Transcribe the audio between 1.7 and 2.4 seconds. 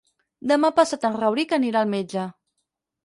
al metge.